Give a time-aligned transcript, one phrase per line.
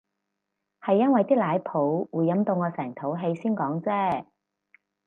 [0.81, 4.25] 係因為啲奶泡會飲到我成肚氣先講啫